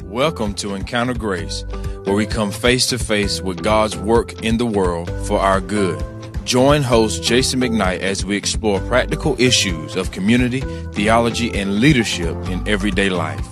[0.00, 1.64] Welcome to Encounter Grace,
[2.04, 6.02] where we come face to face with God's work in the world for our good.
[6.44, 10.60] Join host Jason McKnight as we explore practical issues of community,
[10.92, 13.46] theology, and leadership in everyday life.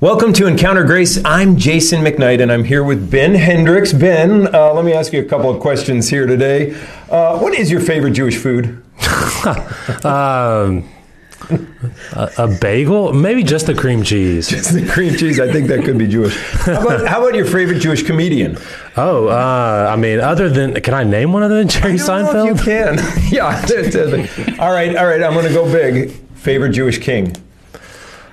[0.00, 1.22] Welcome to Encounter Grace.
[1.26, 3.92] I'm Jason McKnight, and I'm here with Ben Hendricks.
[3.92, 6.72] Ben, uh, let me ask you a couple of questions here today.
[7.10, 8.82] Uh, what is your favorite Jewish food?
[10.06, 10.88] um,
[12.12, 14.48] a, a, bagel, maybe just the cream cheese.
[14.48, 15.40] Just the cream cheese.
[15.40, 16.36] I think that could be Jewish.
[16.36, 18.58] How about, how about your favorite Jewish comedian?
[18.96, 22.46] Oh, uh, I mean, other than can I name one other than Jerry Seinfeld?
[22.46, 22.98] you can.
[23.30, 24.58] yeah.
[24.60, 24.96] all right.
[24.96, 25.22] All right.
[25.22, 26.10] I'm going to go big.
[26.34, 27.34] Favorite Jewish king.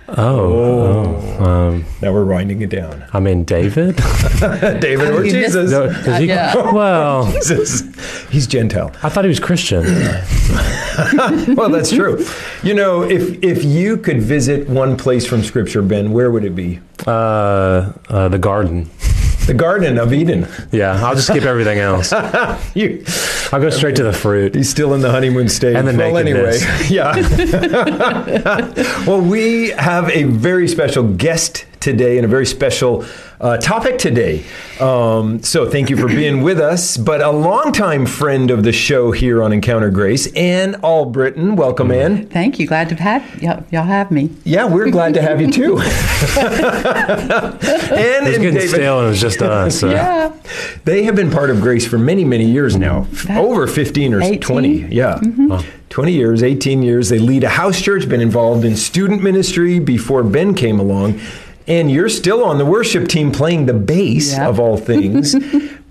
[0.09, 3.03] Oh, oh um, now we're winding it down.
[3.11, 3.97] I mean, David,
[4.79, 5.71] David or Jesus.
[5.71, 6.71] No, he, yeah.
[6.71, 7.83] Well, Jesus.
[8.29, 8.93] he's Gentile.
[9.03, 9.83] I thought he was Christian.
[11.55, 12.25] well, that's true.
[12.63, 16.55] You know, if if you could visit one place from Scripture, Ben, where would it
[16.55, 16.79] be?
[17.05, 18.89] Uh, uh, the garden.
[19.47, 20.45] The Garden of Eden.
[20.73, 22.11] Yeah, I'll just skip everything else.
[22.75, 23.01] you,
[23.53, 24.55] I'll go straight to the fruit.
[24.55, 25.77] He's still in the honeymoon stage.
[25.77, 26.63] And the well, nakedness.
[26.63, 27.15] anyway, yeah.
[29.07, 33.05] well, we have a very special guest today and a very special
[33.39, 34.43] uh, topic today.
[34.79, 36.97] Um, so thank you for being with us.
[36.97, 41.55] But a longtime friend of the show here on Encounter Grace, Ann Albritton.
[41.55, 42.27] Welcome, Ann.
[42.27, 42.67] Thank you.
[42.67, 44.29] Glad to have y'all, y'all have me.
[44.43, 45.77] Yeah, we're glad to have you too.
[45.77, 45.87] and
[48.27, 49.79] it's getting David, stale and it was just us.
[49.79, 49.89] So.
[49.89, 50.35] Yeah.
[50.85, 53.07] They have been part of Grace for many, many years now.
[53.29, 54.39] Over 15 or 18?
[54.39, 54.69] 20.
[54.87, 55.19] Yeah.
[55.21, 55.69] Mm-hmm.
[55.89, 57.09] 20 years, 18 years.
[57.09, 61.19] They lead a house church, been involved in student ministry before Ben came along
[61.67, 64.47] and you're still on the worship team playing the bass yep.
[64.47, 65.35] of all things.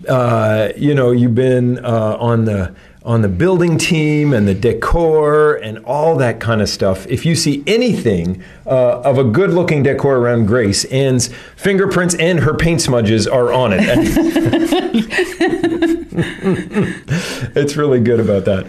[0.08, 2.74] uh, you know, you've been uh, on the
[3.04, 7.06] on the building team and the decor and all that kind of stuff.
[7.06, 12.40] If you see anything uh, of a good looking decor around Grace, Ann's fingerprints and
[12.40, 13.82] her paint smudges are on it.
[17.54, 18.66] it's really good about that.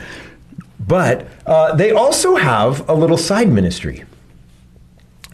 [0.79, 4.05] But uh, they also have a little side ministry.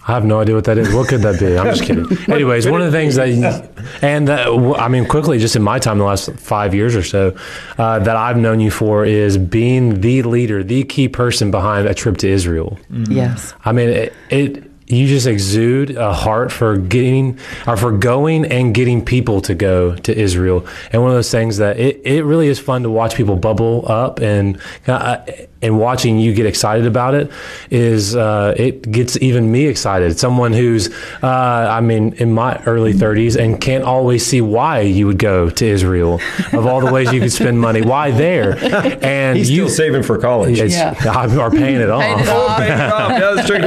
[0.06, 0.94] I have no idea what that is.
[0.94, 1.58] What could that be?
[1.58, 2.06] I'm just kidding.
[2.34, 3.30] Anyways, one of the things that,
[4.02, 4.48] and that,
[4.78, 7.38] I mean, quickly, just in my time, the last five years or so,
[7.78, 11.94] uh, that I've known you for is being the leader, the key person behind a
[11.94, 12.78] trip to Israel.
[12.92, 13.14] Mm-hmm.
[13.14, 13.54] Yes.
[13.64, 18.74] I mean, it, it you just exude a heart for getting or for going and
[18.74, 20.68] getting people to go to Israel.
[20.92, 23.86] And one of those things that it, it really is fun to watch people bubble
[23.90, 25.26] up and uh,
[25.64, 27.32] and watching you get excited about it
[27.72, 30.20] is uh, it gets even me excited.
[30.20, 30.94] Someone who's
[31.24, 31.28] uh,
[31.72, 35.66] I mean in my early 30s and can't always see why you would go to
[35.66, 36.20] Israel
[36.52, 37.82] of all the ways you could spend money.
[37.82, 38.58] Why there?
[39.04, 40.60] And he's you, still saving for college.
[40.60, 40.92] Yeah.
[41.40, 42.02] Or paying it off.
[42.02, 42.58] Paying it off.
[42.58, 43.12] paying it off.
[43.12, 43.60] Yeah, that's a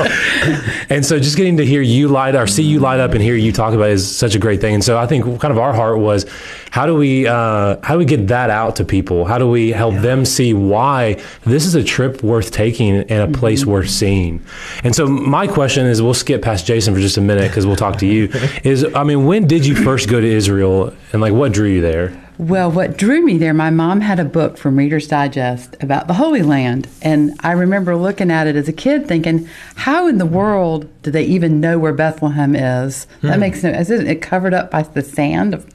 [0.00, 0.86] point.
[0.90, 3.36] and so just getting to hear you light or see you light up and hear
[3.36, 4.74] you talk about it is such a great thing.
[4.74, 6.26] And so I think kind of our heart was
[6.70, 9.24] how do we uh, how do we get that out to people?
[9.24, 10.00] How do we help yeah.
[10.00, 13.70] them see why this is a trip worth taking and a place mm-hmm.
[13.72, 14.44] worth seeing?
[14.84, 17.76] And so my question is, we'll skip past Jason for just a minute because we'll
[17.76, 18.30] talk to you.
[18.64, 21.80] is I mean, when did you first go to Israel, and like what drew you
[21.80, 22.29] there?
[22.40, 26.14] Well, what drew me there, my mom had a book from Reader's Digest about the
[26.14, 26.88] Holy Land.
[27.02, 31.10] And I remember looking at it as a kid thinking, how in the world do
[31.10, 33.06] they even know where Bethlehem is?
[33.20, 33.40] That hmm.
[33.40, 33.90] makes no sense.
[33.90, 35.66] Isn't it covered up by the sand of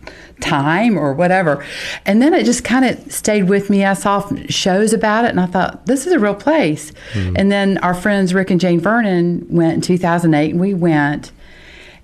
[0.42, 1.64] time or whatever.
[2.06, 3.86] And then it just kind of stayed with me.
[3.86, 6.92] I saw shows about it and I thought, this is a real place.
[7.14, 7.34] Hmm.
[7.36, 11.32] And then our friends Rick and Jane Vernon went in 2008 and we went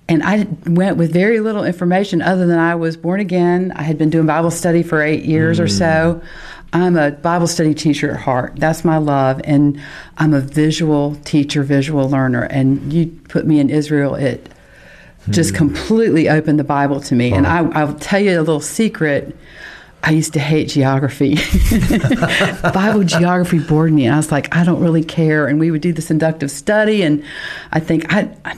[0.08, 3.72] and I went with very little information other than I was born again.
[3.76, 5.64] I had been doing Bible study for eight years mm.
[5.64, 6.20] or so.
[6.22, 6.26] Mm.
[6.74, 8.54] I'm a Bible study teacher at heart.
[8.56, 9.40] That's my love.
[9.44, 9.80] And
[10.18, 12.44] I'm a visual teacher, visual learner.
[12.44, 14.48] And you put me in Israel, it
[15.30, 15.58] just mm.
[15.58, 17.32] completely opened the Bible to me.
[17.32, 19.36] And I, I'll tell you a little secret.
[20.04, 21.36] I used to hate geography.
[22.74, 24.06] Bible geography bored me.
[24.06, 25.46] And I was like, I don't really care.
[25.46, 27.24] And we would do this inductive study, and
[27.72, 28.56] I think, I, I,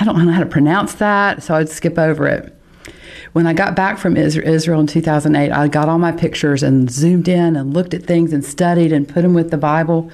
[0.00, 2.56] I don't know how to pronounce that, so I'd skip over it.
[3.32, 7.28] When I got back from Israel in 2008, I got all my pictures and zoomed
[7.28, 10.10] in and looked at things and studied and put them with the Bible.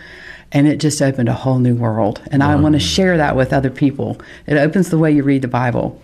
[0.53, 2.21] And it just opened a whole new world.
[2.31, 2.53] And wow.
[2.53, 2.95] I want to mm.
[2.95, 4.21] share that with other people.
[4.47, 6.01] It opens the way you read the Bible.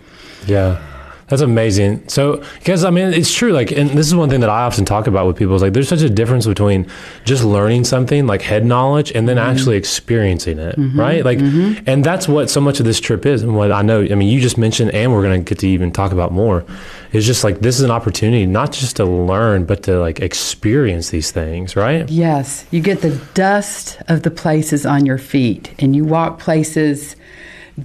[0.47, 0.81] Yeah.
[1.27, 2.07] That's amazing.
[2.09, 3.53] So, because I mean, it's true.
[3.53, 5.73] Like, and this is one thing that I often talk about with people is like,
[5.73, 6.85] there's such a difference between
[7.23, 9.49] just learning something, like head knowledge, and then mm-hmm.
[9.49, 10.99] actually experiencing it, mm-hmm.
[10.99, 11.23] right?
[11.23, 11.83] Like, mm-hmm.
[11.87, 13.41] and that's what so much of this trip is.
[13.41, 15.67] And what I know, I mean, you just mentioned, and we're going to get to
[15.67, 16.65] even talk about more,
[17.13, 21.09] is just like this is an opportunity not just to learn, but to like experience
[21.09, 22.09] these things, right?
[22.09, 22.65] Yes.
[22.71, 27.15] You get the dust of the places on your feet, and you walk places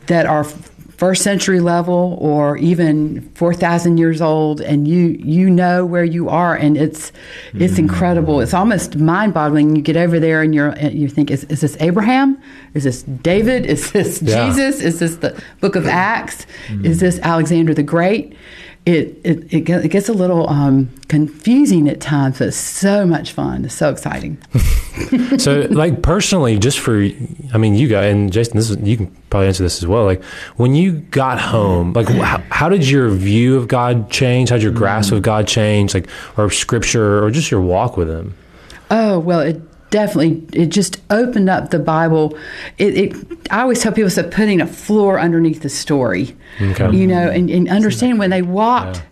[0.06, 0.44] that are
[0.98, 6.56] first century level or even 4000 years old and you you know where you are
[6.56, 7.12] and it's
[7.54, 7.78] it's mm.
[7.78, 8.40] incredible.
[8.40, 9.76] It's almost mind-boggling.
[9.76, 12.36] You get over there and you're you think is, is this abraham?
[12.74, 13.64] Is this david?
[13.64, 14.46] Is this yeah.
[14.46, 14.80] jesus?
[14.80, 16.46] Is this the book of acts?
[16.66, 16.84] Mm.
[16.84, 18.36] is this alexander the great
[18.88, 23.64] it, it, it, gets a little um, confusing at times, but it's so much fun.
[23.64, 24.38] It's so exciting.
[25.38, 26.94] so, like personally, just for,
[27.52, 30.04] I mean, you guys, and Jason, this is, you can probably answer this as well.
[30.04, 30.22] Like,
[30.56, 34.48] when you got home, like, how, how did your view of God change?
[34.48, 35.92] How did your grasp of God change?
[35.92, 36.08] Like,
[36.38, 38.34] or scripture, or just your walk with Him?
[38.90, 42.36] Oh, well, it definitely it just opened up the bible
[42.76, 43.16] it, it
[43.50, 46.90] i always tell people it's like putting a floor underneath the story okay.
[46.94, 49.02] you know and, and understanding when they walked yeah.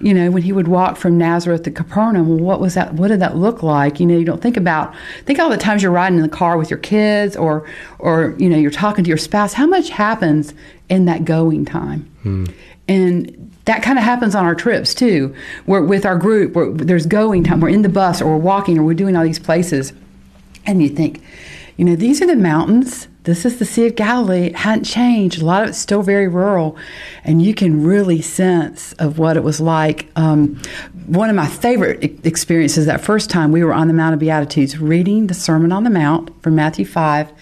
[0.00, 2.94] You know, when he would walk from Nazareth to Capernaum, well, what was that?
[2.94, 4.00] What did that look like?
[4.00, 4.94] You know, you don't think about
[5.24, 7.66] think all the times you're riding in the car with your kids, or
[8.00, 9.54] or you know, you're talking to your spouse.
[9.54, 10.52] How much happens
[10.88, 12.10] in that going time?
[12.22, 12.44] Hmm.
[12.86, 15.34] And that kind of happens on our trips too.
[15.64, 16.54] We're with our group.
[16.54, 17.60] Where there's going time.
[17.60, 19.92] We're in the bus, or we're walking, or we're doing all these places
[20.66, 21.22] and you think,
[21.76, 23.08] you know, these are the mountains.
[23.24, 24.48] This is the Sea of Galilee.
[24.48, 25.40] It hadn't changed.
[25.40, 26.76] A lot of it's still very rural,
[27.24, 30.10] and you can really sense of what it was like.
[30.14, 30.60] Um,
[31.06, 34.78] one of my favorite experiences that first time we were on the Mount of Beatitudes
[34.78, 37.32] reading the Sermon on the Mount from Matthew 5,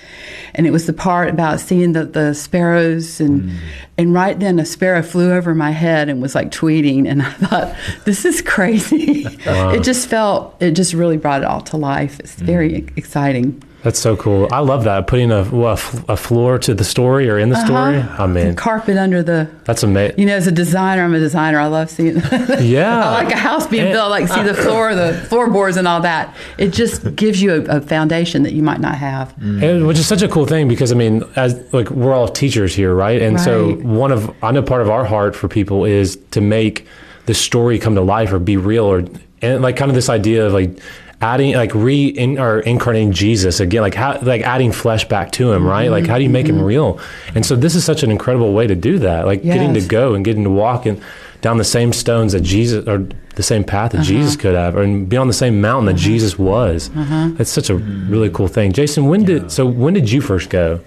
[0.54, 3.56] and it was the part about seeing the, the sparrows, and, mm.
[3.98, 7.30] and right then a sparrow flew over my head and was like tweeting, and I
[7.32, 9.26] thought, this is crazy.
[9.44, 9.70] Wow.
[9.70, 12.20] it just felt, it just really brought it all to life.
[12.20, 12.96] It's very mm.
[12.96, 13.60] exciting.
[13.82, 14.48] That's so cool.
[14.52, 15.08] I love that.
[15.08, 15.72] Putting a, a,
[16.08, 17.66] a floor to the story or in the uh-huh.
[17.66, 17.96] story.
[17.98, 19.50] I mean, carpet under the.
[19.64, 20.20] That's amazing.
[20.20, 21.58] You know, as a designer, I'm a designer.
[21.58, 22.16] I love seeing.
[22.60, 23.08] yeah.
[23.08, 24.04] I like a house being and, built.
[24.04, 26.34] I like see the floor, the floorboards, and all that.
[26.58, 29.34] It just gives you a, a foundation that you might not have.
[29.36, 29.86] Mm.
[29.86, 32.94] which is such a cool thing because I mean, as like we're all teachers here,
[32.94, 33.20] right?
[33.20, 33.44] And right.
[33.44, 36.86] so one of I know part of our heart for people is to make
[37.26, 39.04] the story come to life or be real or
[39.40, 40.78] and like kind of this idea of like
[41.22, 45.52] adding like re in, or incarnating Jesus again, like how like adding flesh back to
[45.52, 45.84] him, right?
[45.84, 45.92] Mm-hmm.
[45.92, 46.58] Like how do you make mm-hmm.
[46.58, 47.00] him real?
[47.34, 49.54] And so this is such an incredible way to do that, like yes.
[49.54, 51.02] getting to go and getting to walk and
[51.40, 54.06] down the same stones that Jesus or the same path that uh-huh.
[54.06, 56.04] Jesus could have, and be on the same mountain that uh-huh.
[56.04, 56.90] Jesus was.
[56.90, 57.30] Uh-huh.
[57.34, 58.72] That's such a really cool thing.
[58.72, 60.80] Jason, when did so when did you first go?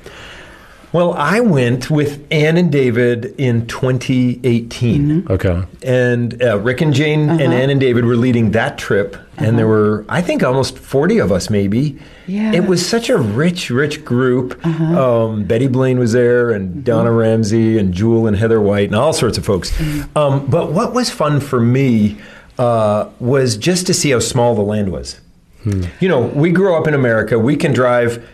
[0.91, 5.01] Well, I went with Ann and David in 2018.
[5.01, 5.31] Mm-hmm.
[5.31, 5.63] Okay.
[5.83, 7.43] And uh, Rick and Jane uh-huh.
[7.43, 9.17] and Ann and David were leading that trip.
[9.37, 9.45] Uh-huh.
[9.45, 11.99] And there were, I think, almost 40 of us, maybe.
[12.25, 12.53] Yeah.
[12.53, 14.59] It was such a rich, rich group.
[14.63, 15.25] Uh-huh.
[15.25, 16.81] Um, Betty Blaine was there, and mm-hmm.
[16.81, 19.71] Donna Ramsey, and Jewel and Heather White, and all sorts of folks.
[19.71, 20.17] Mm-hmm.
[20.17, 22.17] Um, but what was fun for me
[22.57, 25.19] uh, was just to see how small the land was.
[25.63, 25.83] Hmm.
[25.99, 27.37] You know, we grew up in America.
[27.37, 28.25] We can drive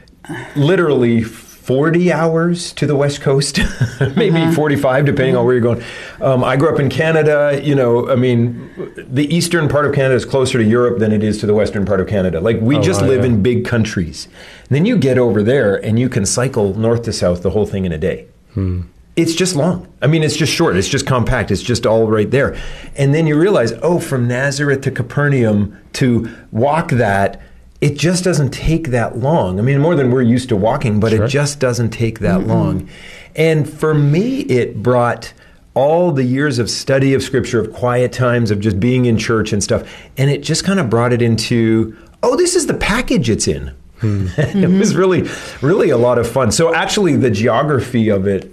[0.56, 1.24] literally
[1.71, 3.57] 40 hours to the West Coast,
[4.18, 4.51] maybe uh-huh.
[4.51, 5.81] 45, depending on where you're going.
[6.19, 7.62] Um, I grew up in Canada.
[7.63, 11.23] You know, I mean, the eastern part of Canada is closer to Europe than it
[11.23, 12.41] is to the western part of Canada.
[12.41, 13.27] Like, we oh, just wow, live yeah.
[13.27, 14.25] in big countries.
[14.68, 17.65] And then you get over there and you can cycle north to south the whole
[17.65, 18.27] thing in a day.
[18.53, 18.81] Hmm.
[19.15, 19.88] It's just long.
[20.01, 20.75] I mean, it's just short.
[20.75, 21.51] It's just compact.
[21.51, 22.62] It's just all right there.
[22.97, 27.41] And then you realize, oh, from Nazareth to Capernaum to walk that
[27.81, 29.59] it just doesn't take that long.
[29.59, 31.25] I mean, more than we're used to walking, but sure.
[31.25, 32.49] it just doesn't take that mm-hmm.
[32.49, 32.89] long.
[33.35, 35.33] And for me, it brought
[35.73, 39.51] all the years of study of scripture, of quiet times, of just being in church
[39.51, 43.29] and stuff, and it just kind of brought it into, oh, this is the package
[43.29, 43.75] it's in.
[44.01, 44.29] Hmm.
[44.35, 45.29] it was really,
[45.61, 46.51] really a lot of fun.
[46.51, 48.51] So actually, the geography of it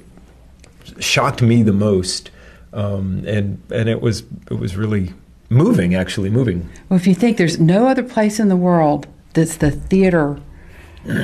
[1.00, 2.30] shocked me the most,
[2.74, 5.14] um, and and it was it was really
[5.48, 5.94] moving.
[5.94, 6.68] Actually, moving.
[6.90, 9.06] Well, if you think there's no other place in the world
[9.38, 10.40] that's the theater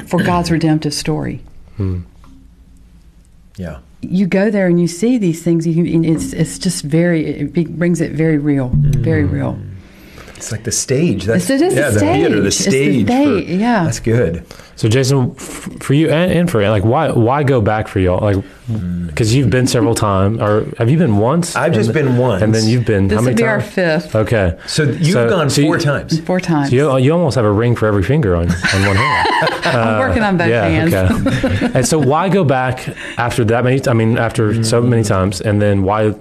[0.07, 1.43] for God's redemptive story.
[1.77, 2.03] Hmm.
[3.57, 3.81] Yeah.
[4.01, 5.67] You go there and you see these things.
[5.67, 7.27] You, it's it's just very.
[7.27, 8.95] It brings it very real, mm.
[8.97, 9.59] very real.
[10.37, 11.25] It's like the stage.
[11.25, 13.07] That's it is yeah, the, the theater, the stage.
[13.07, 14.45] The for, yeah, that's good.
[14.77, 18.21] So, Jason, for you and, and, for like, why why go back for y'all?
[18.21, 18.45] Like,
[19.07, 21.55] because you've been several times, or have you been once?
[21.55, 23.65] I've just been once, and then you've been this how many be times?
[23.65, 24.17] our fifth.
[24.17, 26.21] Okay, so you've so, gone so four you, times.
[26.21, 26.71] Four times.
[26.71, 29.29] So you, you almost have a ring for every finger on, on one hand.
[29.65, 30.93] I'm working on both yeah, hands.
[30.93, 31.71] Okay.
[31.75, 33.81] and so, why go back after that many?
[33.87, 34.63] I mean, after mm-hmm.
[34.65, 36.15] so many times, and then why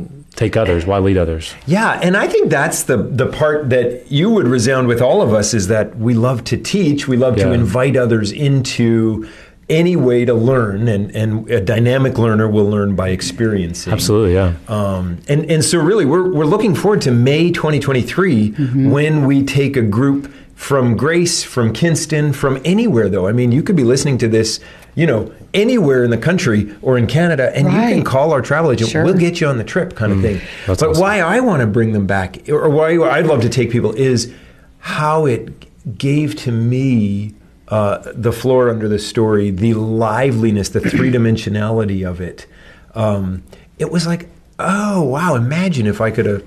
[0.44, 0.86] take others?
[0.86, 1.56] Why lead others?
[1.66, 5.34] Yeah, and I think that's the the part that you would resound with all of
[5.34, 7.46] us is that we love to teach, we love yeah.
[7.46, 9.28] to invite others into
[9.70, 13.94] any way to learn, and, and a dynamic learner will learn by experiencing.
[13.94, 14.56] Absolutely, yeah.
[14.68, 18.90] Um, and and so really, we're we're looking forward to May 2023 mm-hmm.
[18.90, 23.28] when we take a group from Grace, from Kinston, from anywhere though.
[23.28, 24.60] I mean, you could be listening to this
[24.96, 27.90] you know, anywhere in the country or in Canada, and right.
[27.90, 28.92] you can call our travel agent.
[28.92, 29.04] Sure.
[29.04, 30.42] We'll get you on the trip, kind of mm, thing.
[30.68, 31.02] but awesome.
[31.02, 34.34] why I want to bring them back, or why I'd love to take people, is
[34.80, 37.34] how it gave to me
[37.70, 42.46] uh, the floor under the story, the liveliness, the three dimensionality of it.
[42.94, 43.44] Um,
[43.80, 45.36] it was like, oh wow!
[45.36, 46.44] Imagine if I could have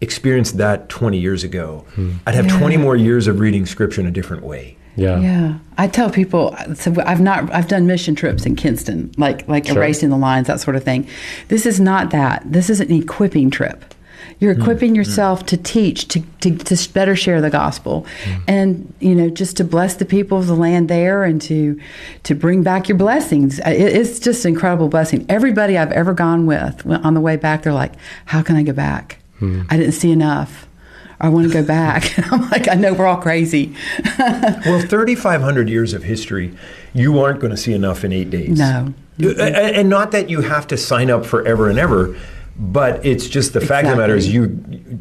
[0.00, 1.86] experienced that 20 years ago.
[1.94, 2.16] Hmm.
[2.26, 2.58] I'd have yeah.
[2.58, 4.76] 20 more years of reading scripture in a different way.
[4.96, 5.20] Yeah.
[5.20, 5.58] Yeah.
[5.76, 9.76] I tell people so I've not I've done mission trips in Kinston, like like sure.
[9.76, 11.08] erasing the lines, that sort of thing.
[11.48, 12.42] This is not that.
[12.44, 13.94] This is an equipping trip.
[14.40, 14.62] You're hmm.
[14.62, 14.96] equipping mm.
[14.96, 15.46] yourself mm.
[15.48, 18.42] to teach, to, to, to, better share the gospel, mm.
[18.48, 21.80] and you know just to bless the people of the land there, and to
[22.24, 23.58] to bring back your blessings.
[23.60, 25.24] It, it's just an incredible blessing.
[25.28, 27.92] Everybody I've ever gone with on the way back, they're like,
[28.26, 29.18] "How can I get back?
[29.38, 29.62] Hmm.
[29.70, 30.66] I didn't see enough."
[31.20, 32.18] I want to go back.
[32.32, 33.74] I'm like, I know we're all crazy.
[34.18, 36.54] well, 3,500 years of history,
[36.92, 38.58] you aren't going to see enough in eight days.
[38.58, 38.94] No.
[39.18, 42.16] And not that you have to sign up forever and ever,
[42.56, 43.68] but it's just the exactly.
[43.68, 45.00] fact of the matter is you,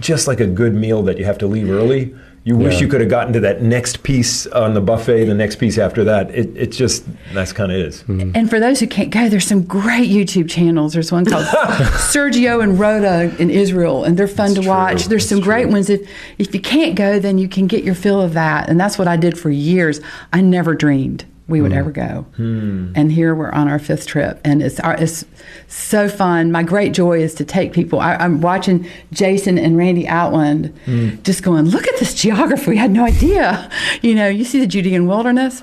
[0.00, 2.14] just like a good meal that you have to leave early
[2.48, 2.80] you wish yeah.
[2.80, 6.02] you could have gotten to that next piece on the buffet, the next piece after
[6.04, 6.30] that.
[6.30, 8.04] It, it just, that's kind of is.
[8.04, 8.30] Mm-hmm.
[8.34, 10.94] And for those who can't go, there's some great YouTube channels.
[10.94, 15.04] There's one called Sergio and Rhoda in Israel, and they're fun that's to watch.
[15.08, 15.72] There's that's some great true.
[15.72, 15.90] ones.
[15.90, 18.70] If, if you can't go, then you can get your fill of that.
[18.70, 20.00] And that's what I did for years.
[20.32, 21.76] I never dreamed we would mm.
[21.76, 22.26] ever go.
[22.36, 22.92] Mm.
[22.94, 25.24] And here we're on our fifth trip, and it's our, it's
[25.66, 26.52] so fun.
[26.52, 28.00] My great joy is to take people.
[28.00, 31.22] I, am watching Jason and Randy Outland, mm.
[31.22, 32.70] just going, look at this geography.
[32.70, 33.70] We had no idea.
[34.02, 35.62] You know, you see the Judean wilderness.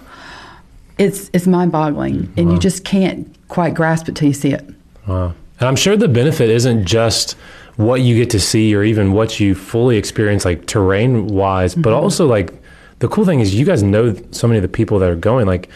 [0.98, 4.68] It's it's mind boggling, and you just can't quite grasp it till you see it.
[5.08, 5.34] Wow.
[5.60, 7.34] And I'm sure the benefit isn't just
[7.76, 11.82] what you get to see or even what you fully experience, like terrain wise, mm-hmm.
[11.82, 12.54] but also like
[13.00, 15.46] the cool thing is you guys know so many of the people that are going.
[15.46, 15.70] Like,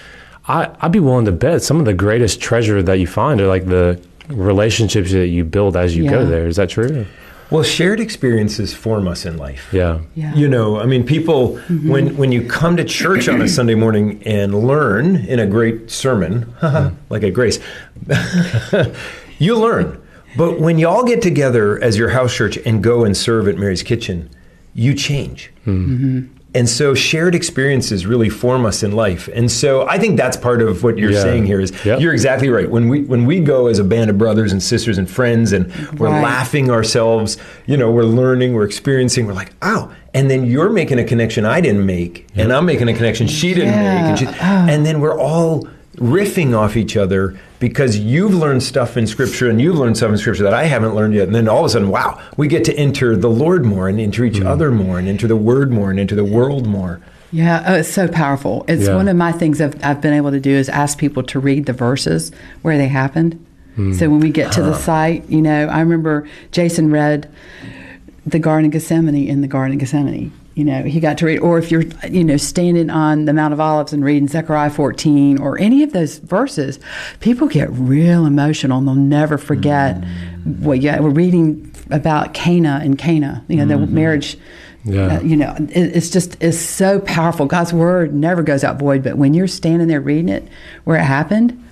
[0.48, 3.48] I, I'd be willing to bet some of the greatest treasure that you find are
[3.48, 6.12] like the relationships that you build as you yeah.
[6.12, 6.48] go there.
[6.48, 7.06] Is that true?
[7.50, 9.70] Well, shared experiences form us in life.
[9.74, 10.02] Yeah.
[10.14, 10.34] yeah.
[10.36, 11.90] You know, I mean, people, mm-hmm.
[11.90, 15.90] when, when you come to church on a Sunday morning and learn in a great
[15.90, 16.96] sermon, mm-hmm.
[17.10, 17.60] like a Grace,
[19.40, 20.00] you learn.
[20.38, 23.58] But when you all get together as your house church and go and serve at
[23.58, 24.30] Mary's Kitchen,
[24.76, 25.52] you change.
[25.66, 26.39] Mm-hmm.
[26.56, 29.30] And so shared experiences really form us in life.
[29.36, 31.22] And so I think that's part of what you're yeah.
[31.22, 32.00] saying here is yep.
[32.00, 32.70] you're exactly right.
[32.70, 35.72] When we when we go as a band of brothers and sisters and friends and
[36.00, 36.24] we're right.
[36.24, 37.38] laughing ourselves,
[37.68, 41.46] you know, we're learning, we're experiencing, we're like, "Oh." And then you're making a connection
[41.46, 42.46] I didn't make, yep.
[42.46, 43.94] and I'm making a connection she didn't yeah.
[43.94, 44.32] make, and, she, oh.
[44.42, 49.62] and then we're all riffing off each other because you've learned stuff in scripture and
[49.62, 51.28] you've learned stuff in scripture that I haven't learned yet.
[51.28, 54.00] And then all of a sudden, wow, we get to enter the Lord more and
[54.00, 54.46] enter each mm.
[54.46, 57.02] other more and enter the word more and into the world more.
[57.32, 58.66] Yeah, oh, it's so powerful.
[58.68, 58.96] It's yeah.
[58.96, 61.68] one of my things I've, I've, been able to do is ask people to read
[61.68, 62.32] the verses
[62.64, 63.46] where they happened.
[63.78, 63.98] Mm.
[64.00, 67.32] So when we get to the site, you know, I remember Jason read
[68.26, 71.40] the Garden of Gethsemane in the Garden of Gethsemane you know, he got to read,
[71.40, 75.40] or if you're, you know, standing on the Mount of Olives and reading Zechariah 14
[75.40, 76.82] or any of those verses,
[77.22, 80.62] people get real emotional and they'll never forget mm-hmm.
[80.62, 83.86] what yeah, we're reading about Cana and Cana, you know, mm-hmm.
[83.86, 84.38] the marriage.
[84.84, 85.16] Yeah.
[85.16, 87.46] Uh, you know, it, it's just it's so powerful.
[87.46, 90.46] God's word never goes out void, but when you're standing there reading it
[90.84, 91.64] where it happened,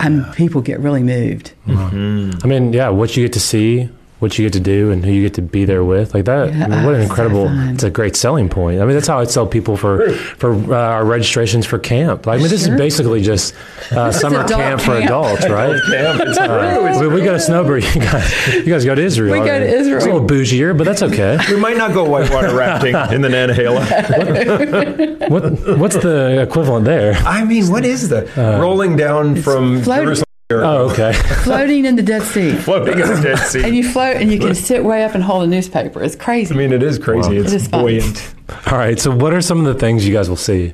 [0.00, 0.32] I'm, yeah.
[0.34, 1.52] people get really moved.
[1.68, 2.30] Mm-hmm.
[2.42, 5.12] I mean, yeah, what you get to see what you get to do and who
[5.12, 6.14] you get to be there with.
[6.14, 8.80] Like that yeah, I mean, what an incredible so it's a great selling point.
[8.80, 12.26] I mean that's how i sell people for for uh, our registrations for camp.
[12.26, 12.74] I mean this sure.
[12.74, 13.54] is basically just
[13.92, 15.80] uh, summer camp, camp, for adults right?
[15.90, 16.20] camp.
[16.38, 19.58] Uh, we, we, go to snowbird you guys, you guys go to israel we go
[19.58, 21.38] to israel it's a little bougier but that's okay.
[21.50, 27.14] We might not go whitewater rafting in the nantahala what, what, what's the equivalent there?
[27.14, 31.12] I mean what is the uh, rolling down from jerusalem Oh, okay.
[31.42, 32.54] floating in the Dead Sea.
[32.54, 33.64] floating in the Dead Sea.
[33.64, 36.00] and you float and you can sit way up and hold a newspaper.
[36.02, 36.54] It's crazy.
[36.54, 37.34] I mean, it is crazy.
[37.34, 37.42] Wow.
[37.42, 38.34] It's it is buoyant.
[38.70, 38.98] All right.
[38.98, 40.72] So, what are some of the things you guys will see?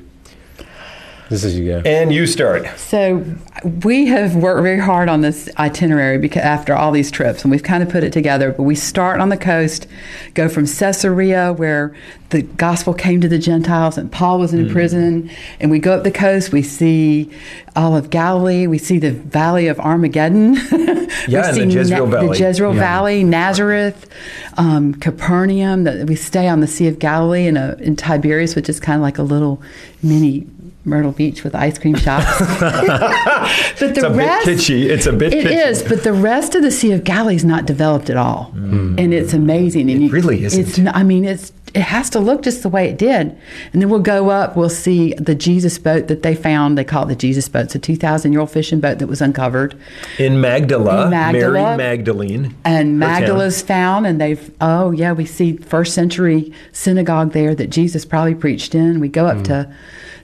[1.29, 1.81] This is you go.
[1.89, 2.67] And you start.
[2.77, 3.25] So
[3.63, 7.63] we have worked very hard on this itinerary because after all these trips, and we've
[7.63, 8.51] kind of put it together.
[8.51, 9.87] But we start on the coast,
[10.33, 11.95] go from Caesarea, where
[12.29, 14.71] the gospel came to the Gentiles, and Paul was in mm.
[14.71, 16.51] prison, and we go up the coast.
[16.51, 17.31] We see
[17.75, 18.67] all of Galilee.
[18.67, 20.55] We see the Valley of Armageddon.
[21.27, 22.37] yeah, we see the Jezreel Na- Valley.
[22.37, 22.79] The Jezreel yeah.
[22.79, 24.09] Valley, Nazareth,
[24.57, 25.85] um, Capernaum.
[25.85, 28.97] That we stay on the Sea of Galilee in, a, in Tiberias, which is kind
[28.97, 29.61] of like a little
[30.03, 30.47] mini
[30.85, 32.25] Myrtle Beach with ice cream shops.
[32.59, 34.85] but the it's a rest, bit kitschy.
[34.85, 35.33] It's a bit.
[35.33, 35.67] It kitschy.
[35.67, 38.99] is, but the rest of the Sea of Galilee is not developed at all, mm.
[38.99, 39.89] and it's amazing.
[39.89, 40.59] And it you, really isn't.
[40.59, 40.95] It's.
[40.95, 43.35] I mean, it's it has to look just the way it did.
[43.73, 46.77] And then we'll go up, we'll see the Jesus boat that they found.
[46.77, 47.65] They call it the Jesus boat.
[47.65, 49.75] It's a 2,000 year old fishing boat that was uncovered.
[50.19, 51.51] In Magdala, In Magdala.
[51.53, 52.55] Mary Magdalene.
[52.63, 52.99] And.
[52.99, 58.35] Magdala's found, and they've, oh, yeah, we see first century synagogue there that Jesus probably
[58.35, 58.99] preached in.
[58.99, 59.43] We go up Mm.
[59.45, 59.75] to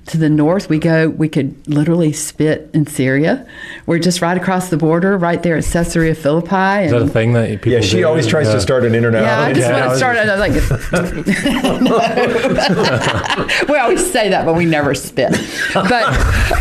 [0.09, 0.69] to the north.
[0.69, 3.47] We go, we could literally spit in Syria.
[3.85, 6.85] We're just right across the border, right there at Caesarea Philippi.
[6.85, 8.07] Is that a thing that people Yeah, she do?
[8.07, 8.53] always tries Yeah.
[8.53, 9.23] to start an internet.
[9.23, 10.17] Yeah, I just Yeah, want to was start.
[10.17, 10.53] I was like,
[13.69, 15.31] we always say that, but we never spit.
[15.73, 16.03] But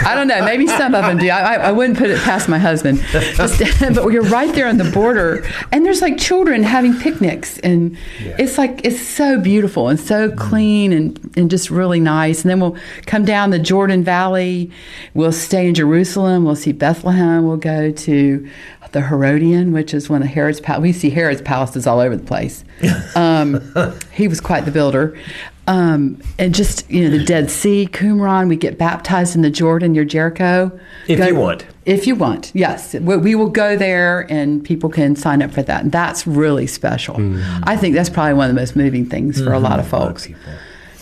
[0.05, 0.45] I don't know.
[0.45, 1.29] Maybe some of them do.
[1.31, 3.01] I, I, I wouldn't put it past my husband.
[3.13, 3.59] Just,
[3.95, 7.97] but we are right there on the border, and there's like children having picnics, and
[8.21, 12.43] it's like it's so beautiful and so clean and and just really nice.
[12.43, 12.77] And then we'll
[13.07, 14.71] come down the Jordan Valley.
[15.15, 16.45] We'll stay in Jerusalem.
[16.45, 17.47] We'll see Bethlehem.
[17.47, 18.49] We'll go to
[18.93, 20.83] the Herodium, which is one of Herod's palaces.
[20.83, 22.65] We see Herod's palaces all over the place.
[23.15, 23.61] Um,
[24.13, 25.19] he was quite the builder.
[25.67, 29.93] Um, and just, you know, the Dead Sea, Qumran, we get baptized in the Jordan
[29.93, 30.71] near Jericho.
[31.09, 31.67] If you want.
[31.85, 32.95] If you want, yes.
[32.95, 35.83] We, we will go there and people can sign up for that.
[35.83, 37.17] And that's really special.
[37.17, 37.63] Mm.
[37.65, 40.05] I think that's probably one of the most moving things for a lot of Mm-hmm.
[40.07, 40.29] folks.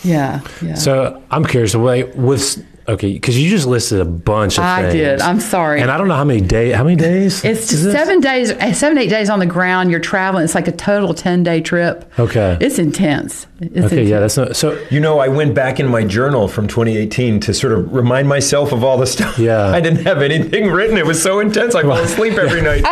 [0.07, 0.75] Yeah, yeah.
[0.75, 1.75] So I'm curious.
[1.75, 4.93] Wait, with okay, because you just listed a bunch of I things.
[4.93, 5.21] did.
[5.21, 5.81] I'm sorry.
[5.81, 6.75] And I don't know how many days.
[6.75, 7.43] How many days?
[7.43, 9.91] It's seven days, eh, seven eight days on the ground.
[9.91, 10.43] You're traveling.
[10.43, 12.11] It's like a total ten day trip.
[12.17, 12.57] Okay.
[12.61, 13.47] it's intense.
[13.59, 14.79] It's Okay, yeah, that's not so.
[14.91, 18.71] You know, I went back in my journal from 2018 to sort of remind myself
[18.71, 19.39] of all the stuff.
[19.39, 19.65] Yeah.
[19.73, 20.95] I didn't have anything written.
[20.95, 21.73] It was so intense.
[21.73, 22.83] I fell asleep every night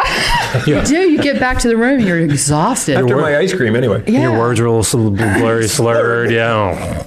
[0.67, 0.97] You do.
[1.11, 2.97] You get back to the room you're exhausted.
[2.97, 3.75] after my ice cream.
[3.75, 4.23] Anyway, yeah.
[4.23, 6.31] Your words are a little blurry, slurred.
[6.31, 7.05] Yeah.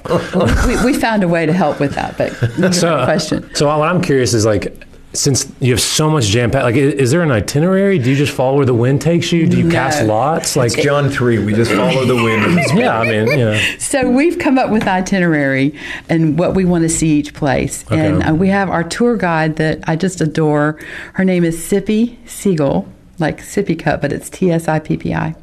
[0.67, 3.53] we, we found a way to help with that, but good So, question.
[3.55, 7.09] so what I'm curious is like, since you have so much jam packed, like, is
[7.11, 7.97] there an itinerary?
[7.97, 9.47] Do you just follow where the wind takes you?
[9.47, 9.71] Do you No.
[9.71, 10.55] cast lots?
[10.55, 11.39] Like, it's John 3.
[11.39, 12.59] We just follow the wind.
[12.75, 15.73] yeah, I mean, you know, So we've come up with itinerary
[16.09, 19.55] and what we want to see each place, and uh, we have our tour guide
[19.55, 20.79] that I just adore.
[21.13, 22.87] Her name is Tsippi Siegel,
[23.17, 25.33] like sippy cup, but it's T S I P P I.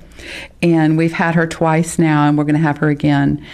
[0.63, 3.45] And we've had her twice now, and we're going to have her again.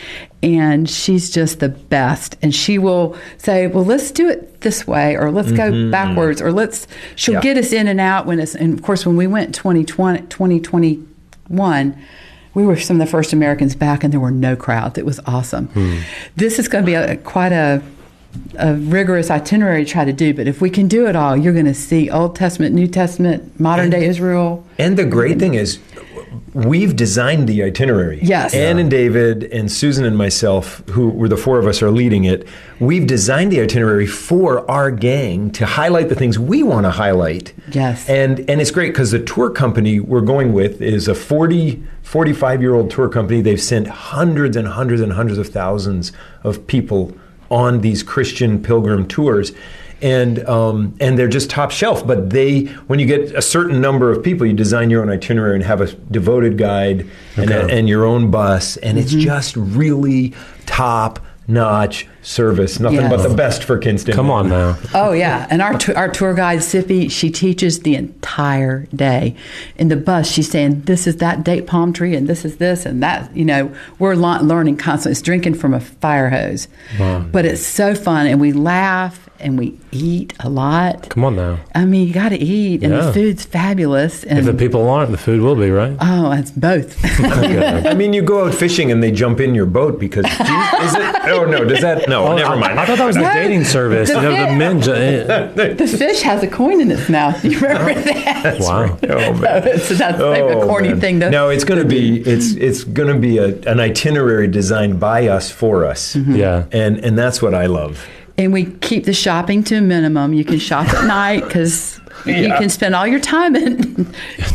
[0.43, 2.37] And she's just the best.
[2.43, 5.91] And she will say, "Well, let's do it this way, or let's go mm-hmm.
[5.91, 7.41] backwards, or let's." She'll Yeah.
[7.41, 8.55] get us in and out when it's.
[8.55, 11.97] And of course, when we went 2020, 2021,
[12.55, 14.99] we were some of the first Americans back, and there were no crowds.
[14.99, 15.69] It was awesome.
[15.69, 15.99] Hmm.
[16.37, 17.83] This is going to be a, quite a,
[18.59, 21.53] a rigorous itinerary to try to do, but if we can do it all, you're
[21.53, 24.67] going to see Old Testament, New Testament, modern day Israel.
[24.79, 25.79] And the great thing is,
[26.55, 28.21] we've designed the itinerary.
[28.23, 28.55] Yes.
[28.55, 32.25] Ann and David and Susan and myself, who were the four of us, are leading
[32.25, 32.47] it.
[32.79, 37.55] We've designed the itinerary for our gang to highlight the things we want to highlight.
[37.71, 38.09] Yes.
[38.09, 42.61] And and it's great because the tour company we're going with is a 40, 45
[42.61, 43.41] year old tour company.
[43.41, 46.13] They've sent hundreds and hundreds and hundreds of thousands
[46.43, 47.17] of people
[47.51, 49.53] on these Christian pilgrim tours.
[50.03, 52.05] And um, and they're just top shelf.
[52.05, 55.55] But they, when you get a certain number of people, you design your own itinerary
[55.55, 59.05] and have a devoted guide and, and your own bus, and Mm-hmm.
[59.07, 60.35] it's just really
[60.67, 62.79] top notch service.
[62.81, 63.11] Nothing Yes.
[63.11, 64.15] but the best for Kinston.
[64.15, 64.79] come on now.
[64.95, 69.35] Oh yeah, and our t- our tour guide Tsippi, she teaches the entire day.
[69.77, 72.87] In the bus, she's saying this is that date palm tree, and this is this
[72.87, 73.35] and that.
[73.37, 75.13] You know, we're le- learning constantly.
[75.13, 79.77] It's drinking from a fire hose, but it's so fun, and we laugh and we
[79.91, 81.09] eat a lot.
[81.11, 81.59] Come on now.
[81.75, 83.07] I mean, you got to eat, and Yeah.
[83.07, 84.23] the food's fabulous.
[84.23, 85.97] And If the people aren't, the food will be right.
[86.01, 86.97] oh, it's both.
[87.43, 87.89] Okay.
[87.91, 91.17] I mean, you go out fishing and they jump in your boat because is it?
[91.29, 92.09] Oh no, does that?
[92.13, 92.79] No, Oh, never mind.
[92.79, 93.33] I, thought that was the No.
[93.33, 94.09] dating service.
[94.11, 94.81] You know, the men.
[94.81, 94.93] ju-
[95.83, 97.43] the fish has a coin in its mouth.
[97.45, 98.57] You remember that?
[98.61, 98.99] wow.
[99.03, 99.79] Oh, man.
[99.81, 101.01] so that's like a Oh, corny man.
[101.01, 101.21] thing.
[101.21, 105.01] To, no, it's going to be it's it's going to be a, an itinerary designed
[105.01, 106.37] by us for us, Mm-hmm.
[106.37, 106.65] Yeah.
[106.73, 108.07] and and that's what I love.
[108.39, 110.33] and we keep the shopping to a minimum.
[110.35, 114.07] You can shop at night because you can spend all your time in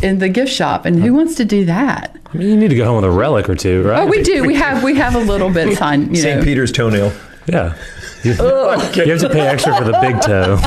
[0.02, 0.84] in the gift shop.
[0.86, 2.14] And who wants to do that?
[2.32, 4.00] I mean, you need to go home with a relic or two, right?
[4.02, 4.44] Oh, we do.
[4.44, 6.10] We have we have a little bit signed.
[6.16, 6.44] You St.
[6.44, 7.10] Peter's toenail.
[7.48, 7.74] Yeah.
[8.24, 10.58] You, you have to pay extra for the big toe.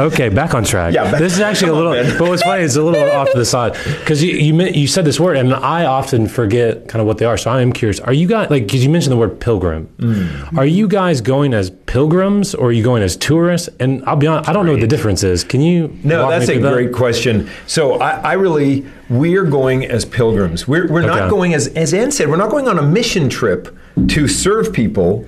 [0.06, 0.94] okay, back on track.
[0.94, 2.18] Yeah, back- this is actually a come on, little.
[2.18, 5.04] but what's funny is a little off to the side because you, you you said
[5.04, 7.36] this word, and I often forget kind of what they are.
[7.36, 8.00] So I am curious.
[8.00, 8.66] Are you guys like?
[8.66, 9.88] Because you mentioned the word pilgrim.
[9.98, 10.58] Mm.
[10.58, 13.68] Are you guys going as pilgrims or are you going as tourists?
[13.78, 15.44] And I'll be honest, I don't know what the difference is.
[15.44, 15.96] Can you?
[16.02, 16.72] No, that's a that?
[16.72, 17.48] great question.
[17.66, 20.66] So I, I really, we're going as pilgrims.
[20.66, 23.76] We're, we're not going as, as Ann said, we're not going on a mission trip
[24.08, 25.26] to serve people.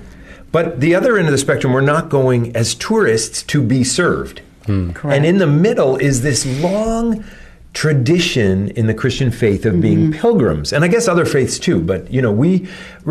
[0.51, 4.42] But the other end of the spectrum, we're not going as tourists to be served.
[4.66, 4.92] Hmm.
[4.92, 5.16] Correct.
[5.16, 7.25] And in the middle is this long
[7.74, 10.20] tradition in the Christian faith of being Mm-hmm.
[10.20, 11.80] pilgrims, and I guess other faiths too.
[11.80, 12.68] But you know, we,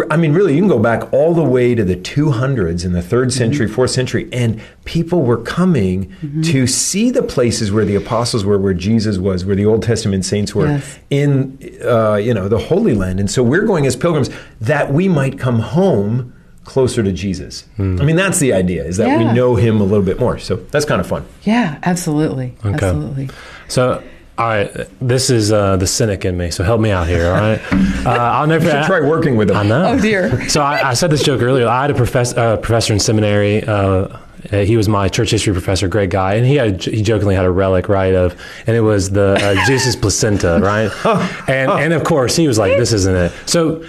[0.09, 2.99] I mean, really, you can go back all the way to the 200s in the
[3.01, 3.29] 3rd Mm-hmm.
[3.31, 6.41] century, fourth century, and people were coming Mm-hmm.
[6.43, 10.25] to see the places where the apostles were, where Jesus was, where the Old Testament
[10.25, 10.99] saints were Yes.
[11.09, 13.19] in, uh, you know, the Holy Land.
[13.19, 14.29] And so we're going as pilgrims
[14.61, 17.65] that we might come home closer to Jesus.
[17.79, 20.37] I mean, that's the idea: is that we know Him a little bit more.
[20.37, 21.25] So that's kind of fun.
[21.43, 22.53] Yeah, absolutely.
[22.63, 22.73] Okay.
[22.75, 23.29] Absolutely.
[23.67, 24.03] So,
[24.41, 26.49] all right, this is uh, the cynic in me.
[26.49, 27.27] So help me out here.
[27.27, 27.61] All right,
[28.05, 29.57] uh, I'll never You should try working with Him.
[29.57, 29.89] I know.
[29.89, 30.49] Oh, dear.
[30.49, 31.67] So I, I said this joke earlier.
[31.67, 33.63] I had a professor, uh, professor in seminary.
[33.63, 34.17] Uh,
[34.51, 37.45] uh, he was my church history professor, great guy, and he had he jokingly had
[37.45, 40.89] a relic right of, and it was the uh, Jesus placenta, right?
[41.47, 43.31] And and of course he was like, this isn't it.
[43.45, 43.85] So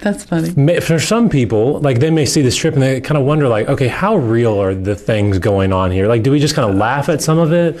[0.00, 0.80] That's funny.
[0.80, 3.68] for some people, like they may see this trip and they kind of wonder, like,
[3.68, 6.08] okay, how real are the things going on here?
[6.08, 7.78] Like, do we just kind of laugh at some of it,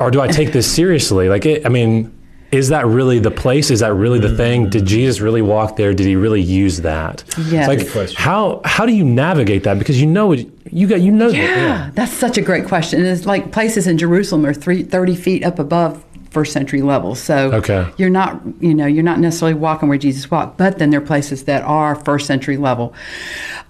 [0.00, 1.28] or do I take this seriously?
[1.28, 2.16] Like, it, I mean,
[2.50, 3.70] is that really the place?
[3.70, 4.68] Is that really the thing?
[4.70, 5.94] Did Jesus really walk there?
[5.94, 7.22] Did he really use that?
[7.48, 7.68] Yes.
[7.68, 9.78] Like, how how do you navigate that?
[9.78, 11.36] Because you know it, you got you know that.
[11.36, 12.98] Yeah, that's such a great question.
[13.00, 17.14] And it's like places in Jerusalem are three, 30 feet up above first century level.
[17.16, 17.88] So Okay.
[17.96, 21.04] you're not, you know, you're not necessarily walking where Jesus walked, but then there are
[21.04, 22.94] places that are first century level.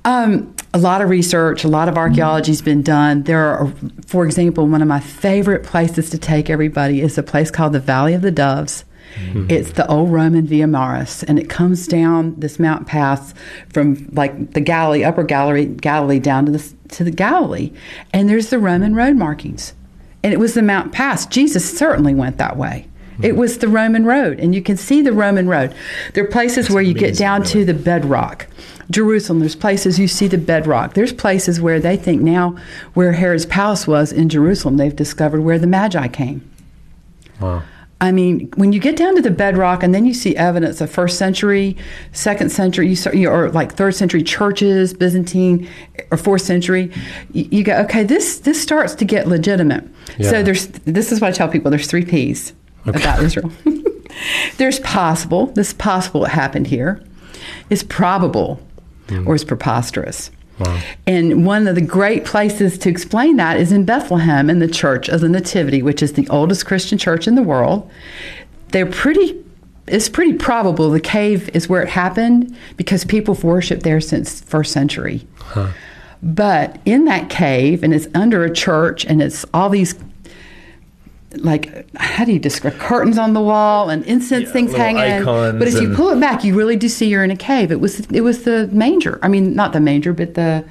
[0.05, 3.25] Um, a lot of research, a lot of archaeology has been done.
[3.25, 3.73] There are,
[4.07, 7.81] for example, one of my favorite places to take everybody is a place called the
[7.81, 8.85] Valley of the Doves.
[9.17, 9.51] Mm-hmm.
[9.51, 13.35] It's the old Roman Via Maris, and it comes down this mount pass
[13.71, 17.73] from like the Galilee, Upper Galilee, Galilee down to the to the Galilee,
[18.13, 19.75] and there's the Roman road markings,
[20.23, 21.27] and it was the Mount Pass.
[21.27, 22.87] Jesus certainly went that way.
[23.15, 23.25] Mm-hmm.
[23.25, 25.75] It was the Roman road, and you can see the Roman road.
[26.15, 28.47] There are places where you get down to the bedrock.
[28.91, 30.95] Jerusalem, there's places you see the bedrock.
[30.95, 32.57] There's places where they think now
[32.95, 36.49] where Herod's palace was in Jerusalem, they've discovered where the Magi came.
[37.41, 37.63] Wow.
[38.03, 40.91] I mean, when you get down to the bedrock and then you see evidence of
[40.91, 41.77] first century,
[42.13, 45.69] second century, you start, or like third century churches, Byzantine,
[46.11, 46.91] or fourth century,
[47.33, 49.87] you, you go, okay, this this starts to get legitimate.
[50.19, 50.31] Yeah.
[50.31, 51.71] So there's this is what I tell people.
[51.71, 52.55] There's three P's
[52.87, 53.53] about Israel.
[54.57, 55.47] there's possible.
[55.49, 56.25] This is possible.
[56.25, 57.05] It happened here.
[57.69, 58.61] It's probable,
[59.11, 59.27] Mm.
[59.27, 60.31] or it's preposterous.
[61.07, 65.09] And one of the great places to explain that is in Bethlehem in the Church
[65.09, 67.91] of the Nativity, which is the oldest Christian church in the world.
[68.69, 69.43] They're pretty
[69.87, 74.41] it's pretty probable the cave is where it happened because people have worshiped there since
[74.43, 75.27] first century.
[76.23, 79.95] But in that cave, and it's under a church, and it's all these
[81.37, 85.25] like how do you describe curtains on the wall and incense Yeah, things hanging.
[85.25, 87.71] But if you pull it back, you really do see you're in a cave.
[87.71, 89.19] It was it was the manger.
[89.23, 90.65] I mean, not the manger, but the,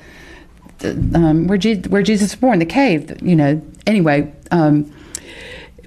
[0.80, 3.22] the um, where Je- where Jesus was born, the cave.
[3.22, 3.62] You know.
[3.88, 4.34] Anyway.
[4.52, 4.93] Um,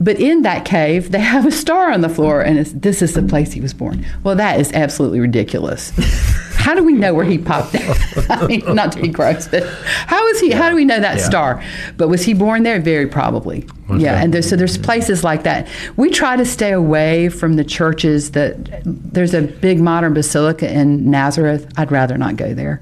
[0.00, 3.14] but in that cave, they have a star on the floor, and it's, this is
[3.14, 4.04] the place he was born.
[4.24, 5.92] Well, that is absolutely ridiculous.
[6.62, 7.96] How do we know where he popped out?
[8.31, 9.64] I mean, not to be gross, but
[10.07, 10.53] how is he?
[10.53, 11.25] How do we know that Yeah.
[11.25, 11.64] star?
[11.96, 12.81] But was he born there?
[12.81, 13.66] Very probably.
[13.96, 15.66] Yeah, and there's, so there's places like that.
[15.96, 18.83] We try to stay away from the churches that.
[18.85, 21.66] There's a big modern basilica in Nazareth.
[21.77, 22.81] I'd rather not go there.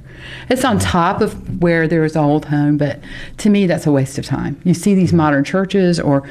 [0.51, 3.01] It's on top of where there was an old home, but
[3.39, 4.61] to me, that's a waste of time.
[4.65, 6.23] You see these modern churches, or,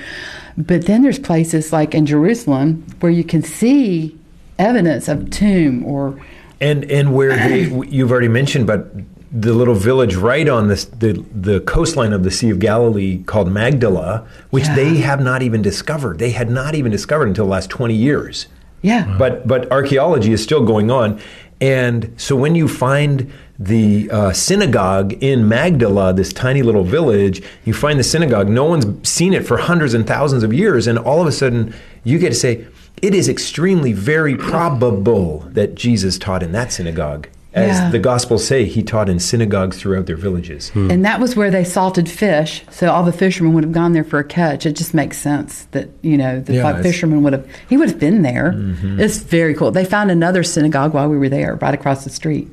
[0.56, 4.16] but then there's places like in Jerusalem where you can see
[4.60, 6.20] evidence of tomb or
[6.62, 8.92] And and where they you've already mentioned, but
[9.32, 13.52] the little village right on this the the coastline of the Sea of Galilee called
[13.52, 14.76] Magdala, which Yeah.
[14.76, 16.20] they have not even discovered.
[16.20, 18.48] They had not even discovered until the last twenty years.
[18.82, 19.16] yeah.
[19.18, 21.20] But but archaeology is still going on,
[21.62, 27.74] and so when you find the uh, synagogue in Magdala, this tiny little village, you
[27.74, 28.48] find the synagogue.
[28.50, 31.74] No one's seen it for hundreds and thousands of years, and all of a sudden
[32.06, 32.66] you get to say
[33.02, 37.28] it is extremely very probable that Jesus taught in that synagogue.
[37.52, 37.90] As Yeah.
[37.90, 40.72] the Gospels say, he taught in synagogues throughout their villages.
[40.76, 42.64] And that was where they salted fish.
[42.70, 44.68] So all the fishermen would have gone there for a catch.
[44.68, 46.82] It just makes sense that, you know, the Yeah, Mm-hmm.
[46.84, 48.54] fisherman would have, he would have been there.
[49.00, 49.72] It's very cool.
[49.72, 52.50] They found another synagogue while we were there, right across the street.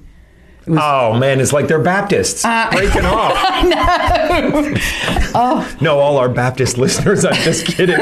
[0.67, 3.35] Was, Oh man, it's like they're Baptists breaking off.
[3.65, 4.75] Know.
[5.35, 7.25] oh no, all our Baptist listeners.
[7.25, 7.99] I'm just kidding.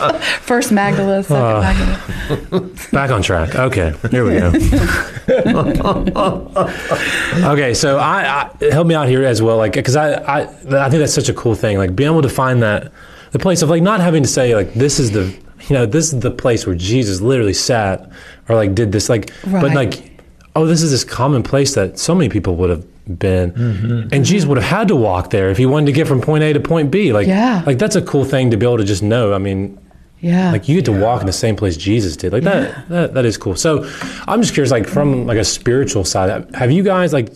[0.42, 2.26] First Magdala, second Ah.
[2.30, 2.60] Magdala.
[2.92, 3.54] Back on track.
[3.54, 4.48] Okay, here we go.
[7.52, 10.90] okay, so I, I help me out here as well, like because I, I I
[10.90, 12.92] think that's such a cool thing, like being able to find that
[13.32, 15.24] the place of like not having to say like this is the
[15.68, 18.10] you know this is the place where Jesus literally sat
[18.48, 20.22] or like did this like but like
[20.56, 22.84] oh this is this common place that so many people would have
[23.18, 23.52] been.
[23.52, 24.14] Mm-hmm.
[24.14, 26.44] And Jesus would have had to walk there if he wanted to get from point
[26.44, 27.12] A to point B.
[27.12, 27.62] Like, yeah.
[27.66, 29.32] like that's a cool thing to be able to just know.
[29.34, 29.78] I mean,
[30.20, 30.52] yeah.
[30.52, 31.00] Like you get to yeah.
[31.00, 32.32] walk in the same place Jesus did.
[32.32, 32.60] Like yeah.
[32.60, 33.56] that, that that is cool.
[33.56, 33.90] So
[34.26, 37.30] I'm just curious, like from like a spiritual side, have you guys like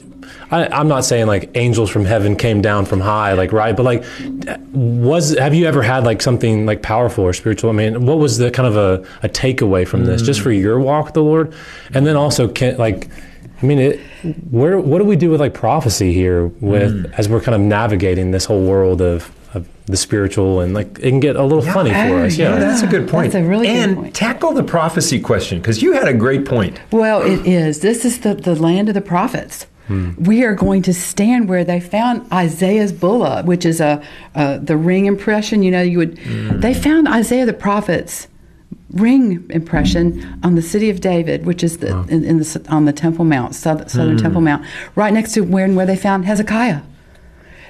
[0.50, 3.84] I, am not saying like angels from heaven came down from high, like right, but
[3.84, 4.04] like
[4.72, 7.70] was have you ever had like something like powerful or spiritual?
[7.70, 10.26] I mean, what was the kind of a, a takeaway from this, mm.
[10.26, 11.54] just for your walk with the Lord,
[11.92, 13.08] and then also can like.
[13.62, 14.00] I mean, it,
[14.50, 17.14] where what do we do with like prophecy here with mm.
[17.16, 19.43] as we're kind of navigating this whole world of of
[19.86, 22.36] the spiritual and like it can get a little yeah, funny for us.
[22.36, 22.54] Yeah.
[22.54, 23.32] yeah, that's a good point.
[23.32, 24.14] That's a really and good point.
[24.14, 26.80] tackle the prophecy question because you had a great point.
[26.90, 27.80] Well, it is.
[27.80, 29.66] This is the, the land of the prophets.
[29.86, 30.12] Hmm.
[30.18, 34.02] We are going to stand where they found Isaiah's bulla, which is a
[34.34, 35.62] the ring impression.
[35.62, 36.18] You know, you would.
[36.18, 36.60] Hmm.
[36.60, 38.28] They found Isaiah the prophet's
[38.90, 42.92] ring impression on the city of David, which is the, in, in, the, on the
[42.92, 44.22] Temple Mount, southern, southern hmm.
[44.22, 44.64] Temple Mount,
[44.94, 46.80] right next to where and where they found Hezekiah.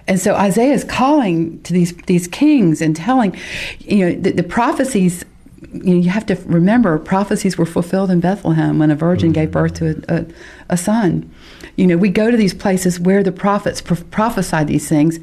[0.07, 3.37] And so Isaiah is calling to these these kings and telling,
[3.81, 5.25] you know, the, the prophecies.
[5.73, 9.40] You, know, you have to remember prophecies were fulfilled in Bethlehem when a virgin mm-hmm.
[9.40, 10.27] gave birth to a, a,
[10.69, 11.29] a, son.
[11.75, 15.19] You know, we go to these places where the prophets pro- prophesied these things.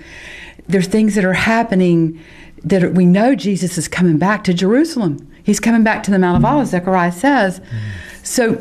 [0.67, 2.19] There's things that are happening
[2.65, 5.31] that we know Jesus is coming back to Jerusalem.
[5.43, 7.59] He's coming back to the Mount of Olives, Zechariah says.
[7.59, 8.23] Mm-hmm.
[8.23, 8.51] So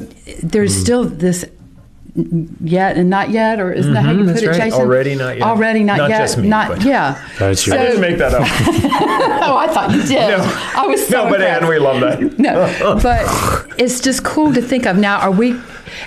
[0.42, 0.82] there's mm-hmm.
[0.82, 1.44] still this
[2.60, 4.60] yet and not yet, or isn't mm-hmm, that how you mm-hmm, put it, right.
[4.60, 4.80] Jason?
[4.80, 5.46] Already not yet.
[5.46, 6.18] Already not, not yet.
[6.18, 7.28] Just me, not yeah.
[7.38, 8.42] That's so, I didn't make that up.
[9.48, 10.38] oh, I thought you did.
[10.38, 10.38] No,
[10.76, 12.38] I was so no, but Ann, we love that.
[12.38, 14.96] no, but it's just cool to think of.
[14.96, 15.60] Now, are we?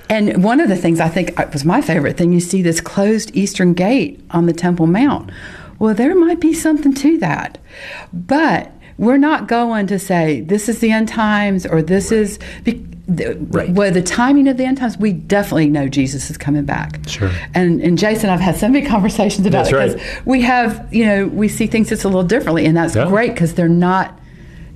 [0.09, 3.35] And one of the things I think was my favorite thing, you see this closed
[3.35, 5.31] eastern gate on the Temple Mount.
[5.79, 7.57] Well, there might be something to that,
[8.13, 12.19] but we're not going to say this is the end times or this right.
[12.19, 12.39] is
[13.07, 13.69] the, right.
[13.69, 16.99] well, the timing of the end times, we definitely know Jesus is coming back.
[17.07, 17.31] Sure.
[17.53, 20.25] And and Jason, I've had so many conversations about that's it because right.
[20.25, 23.07] we have, you know, we see things just a little differently, and that's yeah.
[23.07, 24.19] great because they're not.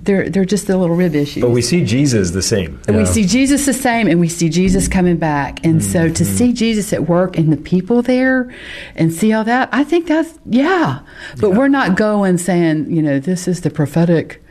[0.03, 1.43] They're, they're just the little rib issues.
[1.43, 2.79] But we see Jesus the same.
[2.87, 3.01] And yeah.
[3.01, 5.65] we see Jesus the same, and we see Jesus coming back.
[5.65, 5.91] And mm-hmm.
[5.91, 6.23] so to mm-hmm.
[6.23, 8.49] see Jesus at work and the people there
[8.95, 11.01] and see all that, I think that's, yeah.
[11.41, 11.57] But yeah.
[11.57, 14.41] we're not going saying, you know, this is the prophetic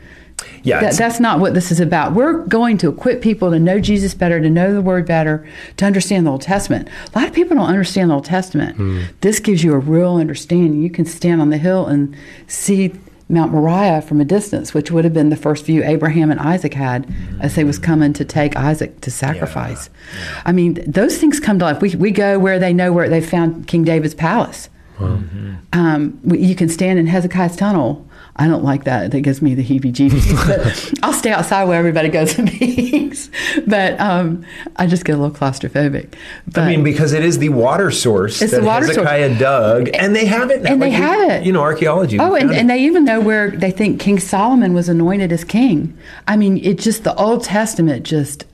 [0.63, 2.13] yeah, that, that's not what this is about.
[2.13, 5.47] We're going to equip people to know Jesus better, to know the Word better,
[5.77, 6.89] to understand the Old Testament.
[7.13, 8.77] A lot of people don't understand the Old Testament.
[8.77, 9.07] Mm.
[9.21, 10.81] This gives you a real understanding.
[10.81, 12.15] You can stand on the hill and
[12.47, 12.93] see
[13.29, 16.73] Mount Moriah from a distance, which would have been the first view Abraham and Isaac
[16.73, 17.41] had mm-hmm.
[17.41, 19.89] as they was coming to take Isaac to sacrifice.
[19.89, 20.19] Yeah.
[20.19, 20.41] Yeah.
[20.45, 21.81] I mean, those things come to life.
[21.81, 24.69] We, we go where they know where they found King David's palace.
[24.97, 25.55] Mm-hmm.
[25.73, 28.06] Um, you can stand in Hezekiah's tunnel
[28.39, 29.11] I don't like that.
[29.11, 30.99] That gives me the heebie-jeebies.
[31.03, 33.31] I'll stay outside where everybody goes to meetings.
[33.67, 34.45] but um,
[34.75, 36.13] I just get a little claustrophobic.
[36.45, 39.39] But I mean, because it is the water source it's that the water Hezekiah source.
[39.39, 40.61] dug, and they have it.
[40.61, 40.71] Now.
[40.71, 41.45] And like they have it.
[41.45, 42.19] You know, archaeology.
[42.19, 45.97] Oh, and, and they even know where they think King Solomon was anointed as king.
[46.27, 48.45] I mean, it just the Old Testament just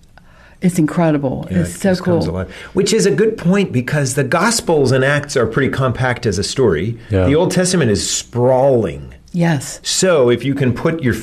[0.61, 1.45] it's incredible.
[1.51, 2.45] Yeah, it's it so cool.
[2.71, 6.43] Which is a good point because the Gospels and Acts are pretty compact as a
[6.43, 6.97] story.
[7.09, 7.25] Yeah.
[7.25, 9.13] The Old Testament is sprawling.
[9.33, 9.79] Yes.
[9.83, 11.15] So if you can put your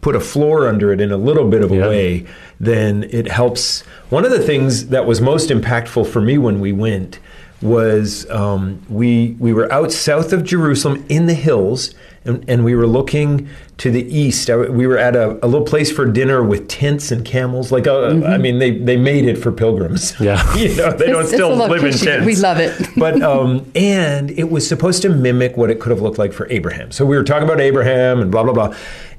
[0.00, 1.88] put a floor under it in a little bit of a yeah.
[1.88, 2.26] way,
[2.60, 3.80] then it helps.
[4.08, 7.18] One of the things that was most impactful for me when we went
[7.60, 11.94] was um, we we were out south of Jerusalem in the hills,
[12.26, 14.48] and, and we were looking to the east.
[14.48, 17.70] We were at a, a little place for dinner with tents and camels.
[17.70, 18.24] Like, uh, mm-hmm.
[18.24, 20.14] I mean, they, they made it for pilgrims.
[20.26, 22.26] Yeah, you know, they don't still live in tents.
[22.26, 22.74] We love it.
[22.96, 26.50] but um, and it was supposed to mimic what it could have looked like for
[26.50, 26.90] Abraham.
[26.90, 28.74] So we were talking about Abraham and blah blah blah,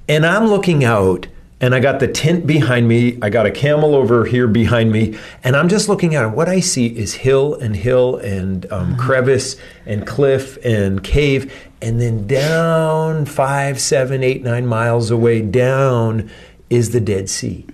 [0.10, 1.28] and I'm looking out
[1.60, 3.17] and I got the tent behind me.
[3.22, 6.30] I got a camel over here behind me, and I'm just looking at it.
[6.30, 9.00] What I see is hill and hill and um, mm-hmm.
[9.00, 16.30] crevice and cliff and cave, and then down five, seven, eight, nine miles away down
[16.70, 17.65] is the Dead Sea,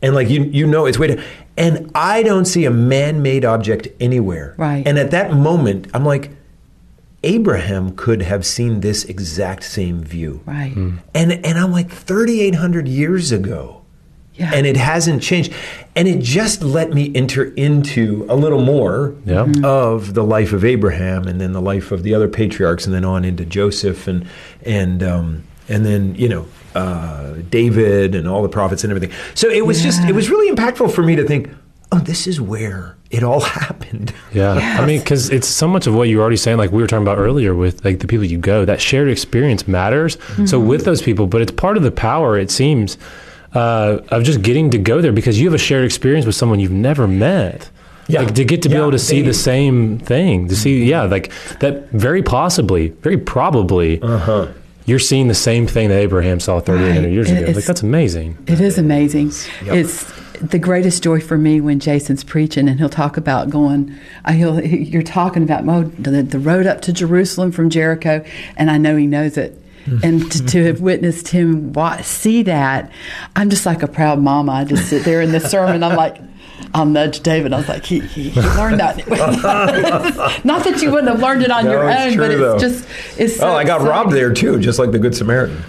[0.00, 1.24] and like you, you know, it's way down.
[1.58, 4.54] And I don't see a man-made object anywhere.
[4.58, 4.86] Right.
[4.86, 6.30] And at that moment, I'm like,
[7.26, 10.42] Abraham could have seen this exact same view.
[10.46, 10.74] Right.
[10.74, 11.00] Mm.
[11.12, 13.82] And and I'm like 3800 years ago.
[14.34, 14.52] Yeah.
[14.54, 15.52] And it hasn't changed.
[15.94, 19.44] And it just let me enter into a little more yeah.
[19.44, 19.64] mm-hmm.
[19.64, 23.04] of the life of Abraham and then the life of the other patriarchs and then
[23.04, 24.26] on into Joseph and
[24.62, 29.16] and um, and then, you know, uh, David and all the prophets and everything.
[29.34, 29.90] So it was yeah.
[29.90, 31.50] just it was really impactful for me to think,
[31.92, 34.12] oh, this is where it all happened.
[34.32, 34.54] Yeah.
[34.56, 34.80] Yes.
[34.80, 36.88] I mean, because it's so much of what you were already saying, like we were
[36.88, 40.16] talking about earlier with like the people you go, that shared experience matters.
[40.16, 40.46] Mm-hmm.
[40.46, 42.98] So with those people, but it's part of the power, it seems,
[43.54, 46.60] uh, of just getting to go there because you have a shared experience with someone
[46.60, 47.70] you've never met.
[48.08, 48.20] Yeah.
[48.20, 51.02] Like to get to be yeah, able to see the same thing, to see, yeah,
[51.02, 54.00] like that very possibly, very probably.
[54.00, 54.52] Uh-huh
[54.86, 57.12] you're seeing the same thing that Abraham saw 3,800 right.
[57.12, 57.50] years ago.
[57.50, 58.38] like that's amazing.
[58.46, 59.32] It is amazing.
[59.64, 59.74] Yep.
[59.74, 63.94] It's the greatest joy for me when Jason's preaching and he'll talk about going.
[64.24, 68.24] Uh, he'll you're talking about oh, the, the road up to Jerusalem from Jericho,
[68.56, 69.60] and I know he knows it.
[70.02, 72.90] and to, to, have witnessed him watch, see that,
[73.36, 74.50] I'm just like a proud mama.
[74.50, 75.84] I just sit there in the sermon.
[75.84, 76.20] I'm like,
[76.74, 77.52] I'll nudge David.
[77.52, 78.96] I was like, he, he, he learned that.
[80.44, 82.58] Not that you wouldn't have learned it on no, your own, true, but it's though.
[82.58, 83.36] just it's.
[83.36, 83.86] So oh, I got exciting.
[83.86, 85.62] robbed there too, just like the Good Samaritan.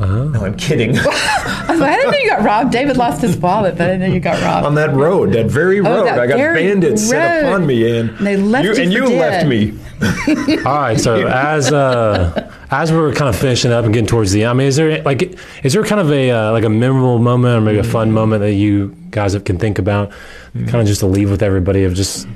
[0.00, 0.24] Uh-huh.
[0.24, 0.96] No, I'm kidding.
[0.98, 2.72] I, like, I didn't know you got robbed.
[2.72, 4.66] David lost his wallet, but I didn't know you got robbed.
[4.66, 7.08] On that road, that very road, oh, that I got bandits road.
[7.10, 9.20] set upon me, and, and they left you, you and you dead.
[9.20, 9.78] left me.
[10.64, 14.44] All right, so as uh, as we're kind of finishing up and getting towards the
[14.44, 17.18] end, I mean, is there like is there kind of a uh, like a memorable
[17.18, 20.12] moment or maybe a fun moment that you guys can think about,
[20.54, 22.26] kind of just to leave with everybody of just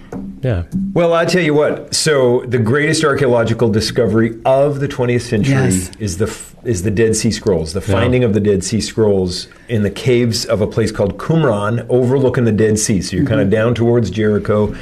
[0.44, 0.64] yeah.
[0.92, 1.94] Well, I tell you what.
[1.94, 5.90] So the greatest archaeological discovery of the 20th century yes.
[5.98, 6.26] is the
[6.64, 7.72] is the Dead Sea Scrolls.
[7.72, 8.28] The finding yeah.
[8.28, 12.52] of the Dead Sea Scrolls in the caves of a place called Qumran, overlooking the
[12.52, 13.00] Dead Sea.
[13.00, 13.30] So you're mm-hmm.
[13.30, 14.74] kind of down towards Jericho,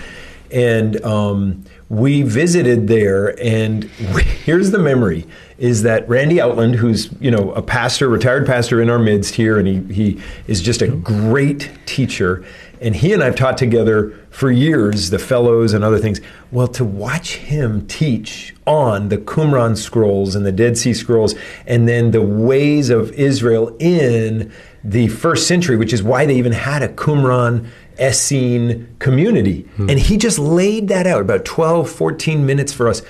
[0.51, 3.40] and um, we visited there.
[3.40, 5.27] And we, here's the memory:
[5.59, 9.59] is that Randy Outland, who's you know a pastor, retired pastor in our midst here,
[9.59, 12.44] and he he is just a great teacher
[12.82, 16.20] and he and I've taught together for years, the fellows and other things.
[16.50, 21.34] Well, to watch him teach on the Qumran scrolls and the Dead Sea Scrolls,
[21.66, 24.52] and then the ways of Israel in
[24.84, 27.68] the first century, which is why they even had a Qumran
[27.98, 29.62] Essene community.
[29.76, 29.90] Hmm.
[29.90, 33.02] And he just laid that out about 12, 14 minutes for us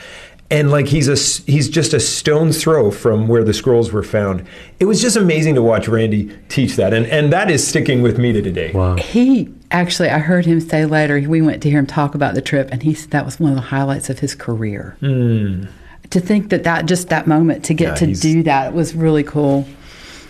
[0.53, 1.17] and like he's a
[1.51, 4.47] he's just a stone's throw from where the scrolls were found.
[4.79, 8.19] It was just amazing to watch Randy teach that, and and that is sticking with
[8.19, 8.71] me to today.
[8.73, 8.97] Wow.
[8.97, 11.21] He actually, I heard him say later.
[11.29, 13.51] We went to hear him talk about the trip, and he said that was one
[13.51, 14.97] of the highlights of his career.
[15.03, 15.69] Mm.
[16.11, 19.23] To think that that just that moment to get yeah, to do that was really
[19.23, 19.67] cool.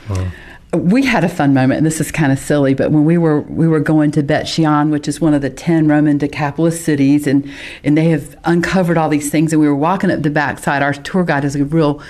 [0.08, 0.30] Wow
[0.74, 3.42] we had a fun moment, and this is kind of silly, but when we were
[3.42, 7.26] we were going to Bet Shean, which is one of the ten Roman Decapolis cities,
[7.26, 7.48] and
[7.84, 10.82] and they have uncovered all these things, and we were walking up the backside.
[10.82, 12.02] Our tour guide has a real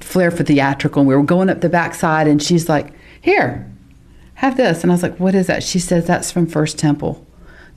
[0.00, 3.70] flair for theatrical, and we were going up the backside, and she's like, "Here,
[4.38, 7.24] have this," and I was like, "What is that?" She says, "That's from First Temple."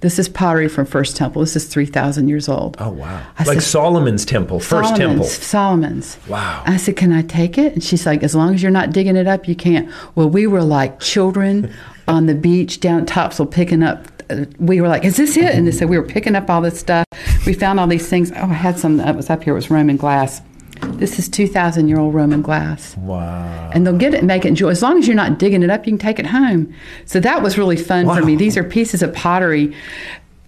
[0.01, 1.41] This is pottery from First Temple.
[1.41, 2.75] This is 3,000 years old.
[2.79, 3.21] Oh, wow.
[3.37, 5.25] I like said, Solomon's temple, First Solomon's, Temple.
[5.27, 6.17] Solomon's.
[6.27, 6.63] Wow.
[6.65, 7.73] I said, Can I take it?
[7.73, 9.91] And she's like, As long as you're not digging it up, you can't.
[10.15, 11.71] Well, we were like children
[12.07, 14.07] on the beach down Topsail picking up.
[14.27, 15.53] Uh, we were like, Is this it?
[15.53, 17.05] And they said, We were picking up all this stuff.
[17.45, 18.31] We found all these things.
[18.31, 19.53] Oh, I had some that was up here.
[19.53, 20.41] It was Roman glass.
[20.81, 22.95] This is 2,000 year old Roman glass.
[22.97, 23.71] Wow.
[23.73, 24.69] And they'll get it and make it enjoy.
[24.69, 26.73] As long as you're not digging it up, you can take it home.
[27.05, 28.15] So that was really fun wow.
[28.15, 28.35] for me.
[28.35, 29.73] These are pieces of pottery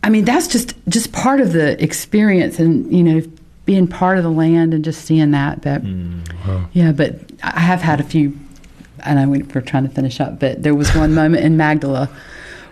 [0.04, 3.22] I mean, that's just just part of the experience, and you know,
[3.66, 5.62] being part of the land and just seeing that.
[5.62, 8.38] But mm, yeah, but I have had a few.
[9.06, 12.10] And I know we're trying to finish up, but there was one moment in Magdala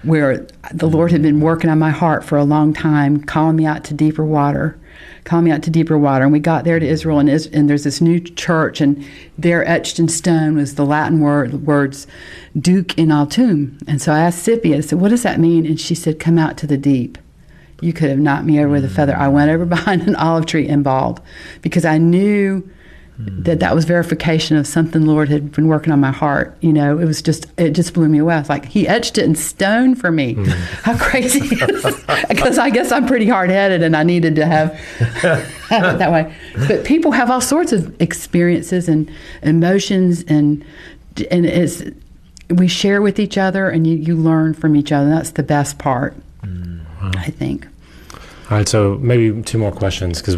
[0.04, 3.66] where the Lord had been working on my heart for a long time, calling me
[3.66, 4.80] out to deeper water,
[5.24, 6.24] calling me out to deeper water.
[6.24, 9.06] And we got there to Israel, and, and there's this new church, and
[9.38, 12.08] there etched in stone was the Latin word words
[12.58, 15.80] Duc in altum." And so I asked Tsippi, I said, "What does that mean?" And
[15.80, 17.18] she said, "Come out to the deep."
[17.82, 18.96] You could have knocked me over with a mm.
[18.96, 19.16] feather.
[19.16, 21.22] I went over behind an olive tree and bawled
[21.62, 22.70] because I knew
[23.26, 26.56] that that was verification of something Lord had been working on my heart.
[26.62, 28.36] You know, it was just it just blew me away.
[28.36, 30.36] I was like, He etched it in stone for me.
[30.36, 30.48] Mm.
[30.84, 31.50] How crazy!
[32.30, 34.74] Because I guess I'm pretty hard headed, and I needed to have,
[35.70, 36.34] have it that way.
[36.68, 40.64] But people have all sorts of experiences and emotions, and
[41.30, 41.84] and it's
[42.50, 45.10] we share with each other, and you you learn from each other.
[45.10, 46.80] That's the best part, mm.
[47.02, 47.12] wow.
[47.16, 47.68] I think.
[48.50, 50.38] All right, so maybe two more questions because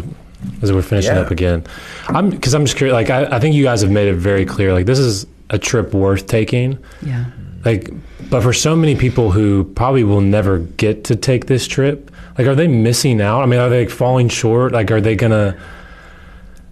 [0.62, 1.22] as we're finishing yeah.
[1.22, 1.64] up again,
[2.08, 2.94] I'm because I'm just curious.
[2.94, 4.72] Like, I, I think you guys have made it very clear.
[4.72, 6.78] Like, this is a trip worth taking.
[7.02, 7.26] Yeah.
[7.64, 7.90] Like,
[8.30, 12.46] but for so many people who probably will never get to take this trip, like,
[12.46, 13.42] are they missing out?
[13.42, 14.72] I mean, are they like, falling short?
[14.72, 15.58] Like, are they gonna?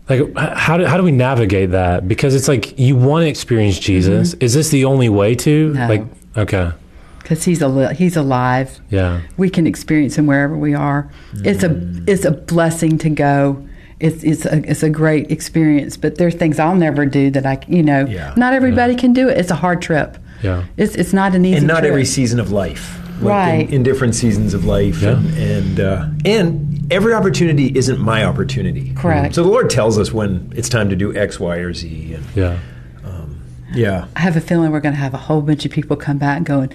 [0.08, 2.06] Like, how do, how do we navigate that?
[2.08, 4.34] Because it's like you want to experience Jesus.
[4.34, 4.44] Mm-hmm.
[4.44, 5.72] Is this the only way to?
[5.72, 5.88] No.
[5.88, 6.04] Like,
[6.36, 6.72] okay
[7.22, 8.80] because he's a he's alive.
[8.90, 11.10] Yeah, we can experience him wherever we are.
[11.34, 11.46] Mm.
[11.46, 13.66] It's a it's a blessing to go.
[14.00, 15.96] It's it's a it's a great experience.
[15.96, 18.06] But there's things I'll never do that I you know.
[18.06, 18.34] Yeah.
[18.36, 18.98] Not everybody yeah.
[18.98, 19.38] can do it.
[19.38, 20.18] It's a hard trip.
[20.42, 21.58] Yeah, it's it's not an easy.
[21.58, 21.90] And not trip.
[21.90, 22.98] every season of life.
[23.20, 23.68] Like right.
[23.68, 25.10] In, in, different seasons of life, yeah.
[25.10, 28.92] and and, uh, and every opportunity isn't my opportunity.
[28.94, 29.36] Correct.
[29.36, 32.14] So the Lord tells us when it's time to do X, Y, or Z.
[32.14, 32.58] And, yeah.
[33.74, 34.06] Yeah.
[34.16, 36.44] I have a feeling we're going to have a whole bunch of people come back
[36.44, 36.72] going,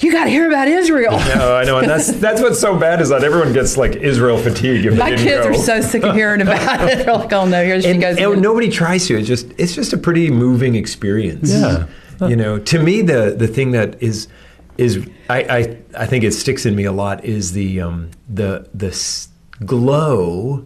[0.00, 3.00] "You got to hear about Israel." No, I know, and that's that's what's so bad
[3.00, 4.86] is that everyone gets like Israel fatigue.
[4.86, 5.50] If My kids go.
[5.50, 7.04] are so sick of hearing about it.
[7.04, 9.18] They're like, "Oh no, here she and, goes." and again." nobody tries to.
[9.18, 11.50] It's just it's just a pretty moving experience.
[11.52, 11.86] Yeah.
[12.26, 14.28] You know, to me the the thing that is
[14.76, 18.68] is I I, I think it sticks in me a lot is the um the
[18.74, 19.28] the s-
[19.64, 20.64] glow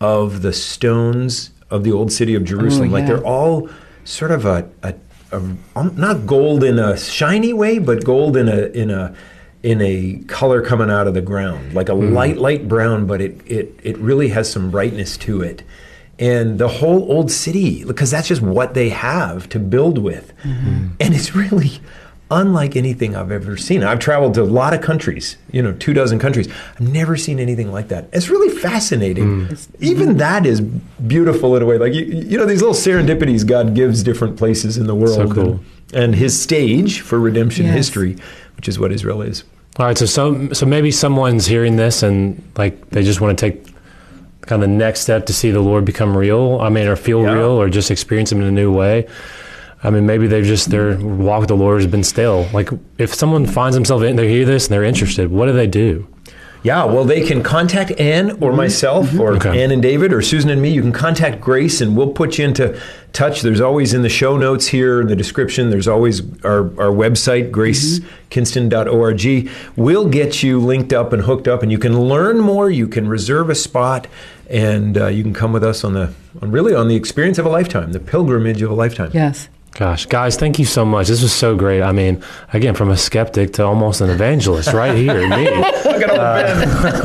[0.00, 2.90] of the stones of the old city of Jerusalem.
[2.90, 3.14] Like Oh, yeah.
[3.16, 3.68] they're all
[4.04, 4.94] sort of a, a,
[5.32, 9.14] a um, not gold in a shiny way, but gold in a in a
[9.62, 13.40] in a color coming out of the ground, like a light light brown, but it
[13.46, 15.62] it it really has some brightness to it.
[16.18, 21.14] And the whole old city, because that's just what they have to build with, and
[21.14, 21.80] it's really
[22.40, 23.82] unlike anything I've ever seen.
[23.82, 26.48] I've traveled to a lot of countries, you know, two dozen countries.
[26.74, 28.08] I've never seen anything like that.
[28.12, 29.46] It's really fascinating.
[29.48, 29.68] Mm.
[29.80, 31.78] Even that is beautiful in a way.
[31.78, 35.28] Like you, you know, these little serendipities God gives different places in the world, So
[35.34, 35.50] cool.
[35.92, 37.74] and, and His stage for redemption Yes.
[37.74, 38.16] history,
[38.56, 39.44] which is what Israel is.
[39.78, 43.50] All right, so so so maybe someone's hearing this and like they just want to
[43.50, 43.66] take
[44.42, 46.58] kind of the next step to see the Lord become real.
[46.60, 47.32] I mean, or feel Yeah.
[47.34, 49.06] real, or just experience Him in a new way.
[49.84, 52.48] I mean, maybe they've just their walk with the Lord has been stale.
[52.52, 55.66] Like, if someone finds themselves in, they hear this and they're interested, what do they
[55.66, 56.06] do?
[56.64, 59.60] Yeah, well, they can contact Ann or myself, or Okay.
[59.64, 60.70] Ann and David, or Susan and me.
[60.70, 62.80] You can contact Grace, and we'll put you into
[63.12, 63.42] touch.
[63.42, 67.50] There's always in the show notes here, in the description, there's always our, our website,
[67.50, 69.50] gracekinston.org.
[69.74, 72.70] We'll get you linked up and hooked up, and you can learn more.
[72.70, 74.06] You can reserve a spot,
[74.48, 77.46] and uh, you can come with us on the on really on the experience of
[77.46, 79.10] a lifetime, the pilgrimage of a lifetime.
[79.12, 79.48] yes.
[79.72, 81.08] Gosh, guys, thank you so much.
[81.08, 81.80] This was so great.
[81.80, 85.48] I mean, again, from a skeptic to almost an evangelist right here, me.
[86.02, 86.64] Uh,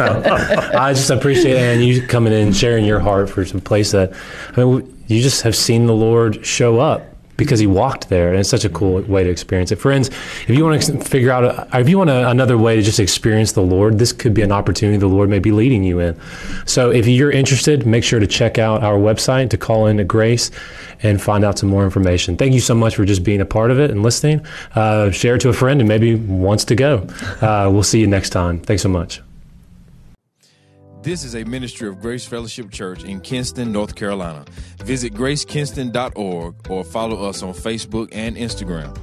[0.10, 0.26] Old
[0.76, 4.14] I just appreciate Ann you coming in sharing your heart for some place that
[4.56, 8.40] I mean you just have seen the Lord show up because he walked there and
[8.40, 9.78] it's such a cool way to experience it.
[9.78, 12.82] Friends, if you want to figure out a, if you want a, another way to
[12.82, 16.00] just experience the Lord, this could be an opportunity the Lord may be leading you
[16.00, 16.20] in.
[16.66, 20.04] So if you're interested, make sure to check out our website to call in to
[20.04, 20.52] Grace
[21.04, 22.38] and find out some more information.
[22.38, 24.46] Thank you so much for just being a part of it and listening.
[24.76, 27.08] Uh, share it to a friend who maybe wants to go.
[27.42, 28.60] Uh, we'll see you next time.
[28.60, 29.22] Thanks so much.
[31.02, 34.46] This is a ministry of Grace Fellowship Church in Kinston, North Carolina.
[34.84, 38.98] Visit gracekinston.org or follow us on Facebook and Instagram.